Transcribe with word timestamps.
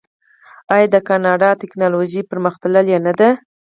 آیا 0.73 0.87
د 0.93 0.97
کاناډا 1.07 1.49
ټیکنالوژي 1.61 2.21
پرمختللې 2.29 2.97
نه 3.05 3.13
ده؟ 3.19 3.29